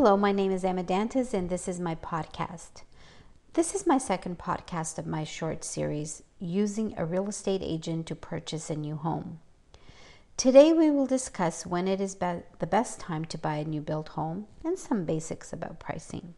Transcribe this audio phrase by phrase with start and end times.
[0.00, 2.82] Hello, my name is Emma Dantes, and this is my podcast.
[3.54, 8.14] This is my second podcast of my short series, Using a Real Estate Agent to
[8.14, 9.40] Purchase a New Home.
[10.36, 13.80] Today, we will discuss when it is be- the best time to buy a new
[13.80, 16.34] built home and some basics about pricing.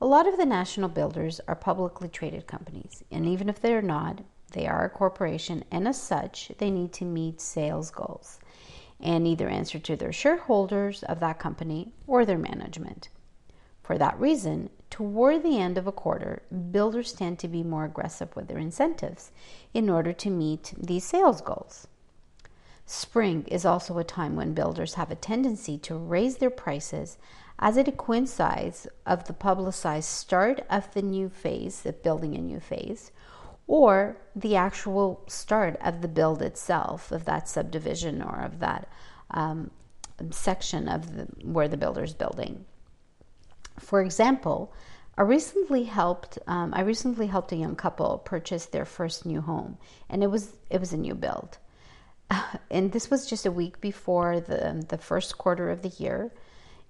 [0.00, 4.20] A lot of the national builders are publicly traded companies, and even if they're not,
[4.52, 8.38] they are a corporation, and as such, they need to meet sales goals
[9.00, 13.08] and either answer to their shareholders of that company or their management.
[13.82, 18.34] For that reason, toward the end of a quarter, builders tend to be more aggressive
[18.34, 19.30] with their incentives
[19.74, 21.86] in order to meet these sales goals.
[22.86, 27.18] Spring is also a time when builders have a tendency to raise their prices
[27.58, 32.60] as it coincides of the publicized start of the new phase of building a new
[32.60, 33.10] phase
[33.66, 38.88] or the actual start of the build itself of that subdivision or of that
[39.30, 39.70] um,
[40.30, 42.64] section of the, where the builder is building.
[43.78, 44.72] For example,
[45.16, 49.78] I recently helped um, I recently helped a young couple purchase their first new home,
[50.08, 51.58] and it was it was a new build,
[52.70, 56.32] and this was just a week before the the first quarter of the year,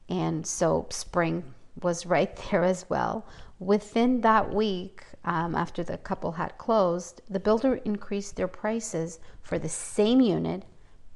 [0.08, 1.44] and so spring
[1.82, 3.26] was right there as well.
[3.58, 9.58] Within that week, um, after the couple had closed, the builder increased their prices for
[9.58, 10.64] the same unit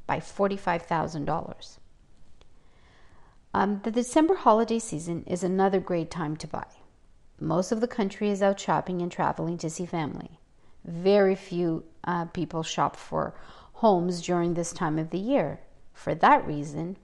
[0.06, 1.78] by $45,000.
[3.54, 6.66] Um, the December holiday season is another great time to buy.
[7.40, 10.40] Most of the country is out shopping and traveling to see family.
[10.84, 13.34] Very few uh, people shop for
[13.74, 15.60] homes during this time of the year.
[15.92, 16.96] For that reason,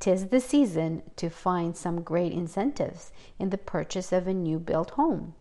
[0.00, 4.90] tis the season to find some great incentives in the purchase of a new built
[4.90, 5.34] home.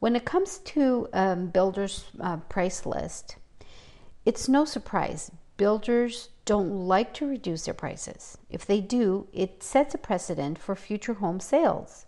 [0.00, 3.36] When it comes to um, builders' uh, price list,
[4.24, 8.38] it's no surprise builders don't like to reduce their prices.
[8.48, 12.06] If they do, it sets a precedent for future home sales.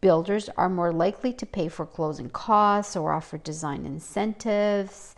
[0.00, 5.14] Builders are more likely to pay for closing costs or offer design incentives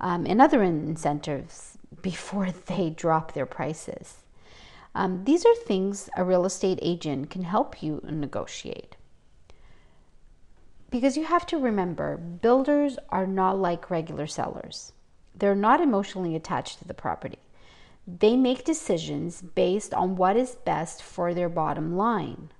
[0.00, 4.18] um, and other incentives before they drop their prices.
[4.94, 8.94] Um, these are things a real estate agent can help you negotiate.
[10.94, 14.92] Because you have to remember, builders are not like regular sellers.
[15.34, 17.40] They're not emotionally attached to the property.
[18.06, 22.50] They make decisions based on what is best for their bottom line.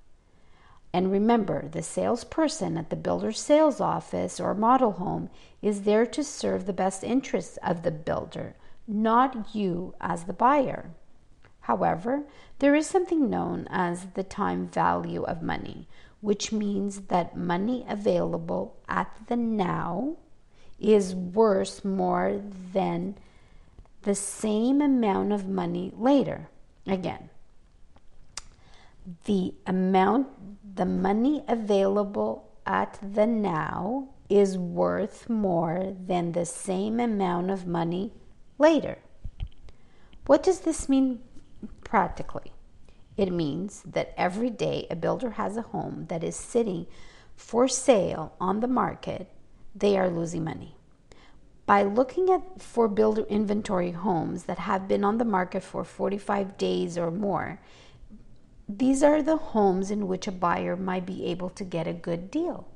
[0.91, 5.29] And remember, the salesperson at the builder's sales office or model home
[5.61, 10.89] is there to serve the best interests of the builder, not you as the buyer.
[11.61, 12.23] However,
[12.59, 15.87] there is something known as the time value of money,
[16.25, 20.17] which means that money available at the now
[20.79, 22.41] is worth more
[22.73, 23.15] than
[24.01, 26.49] the same amount of money later.
[26.87, 27.29] Again,
[29.25, 30.27] the amount,
[30.75, 38.11] the money available at the now is worth more than the same amount of money
[38.57, 38.97] later.
[40.25, 41.19] What does this mean
[41.83, 42.54] practically?
[43.17, 46.87] It means that every day a builder has a home that is sitting
[47.35, 49.29] for sale on the market
[49.75, 50.75] they are losing money.
[51.65, 56.57] By looking at for builder inventory homes that have been on the market for 45
[56.57, 57.59] days or more,
[58.69, 62.31] these are the homes in which a buyer might be able to get a good
[62.31, 62.67] deal.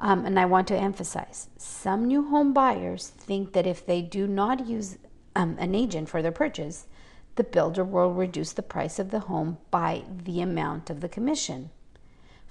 [0.00, 4.26] Um, and I want to emphasize some new home buyers think that if they do
[4.26, 4.98] not use
[5.34, 6.86] um, an agent for their purchase,
[7.36, 11.70] the builder will reduce the price of the home by the amount of the commission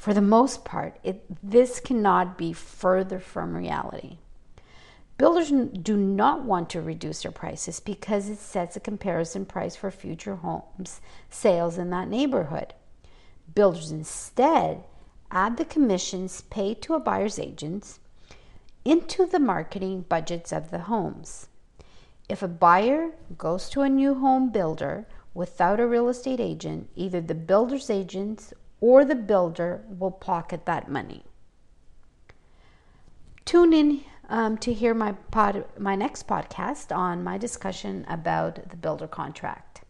[0.03, 4.17] for the most part, it, this cannot be further from reality.
[5.17, 9.91] Builders do not want to reduce their prices because it sets a comparison price for
[9.91, 12.73] future homes sales in that neighborhood.
[13.55, 14.83] Builders instead
[15.31, 18.01] add the commissions paid to a buyer's agents
[18.83, 21.47] into the marketing budgets of the homes.
[22.29, 27.21] If a buyer goes to a new home builder without a real estate agent, either
[27.21, 31.24] the builder's agents or the builder will pocket that money.
[33.45, 38.77] Tune in um, to hear my pod, my next podcast on my discussion about the
[38.77, 39.82] builder contract.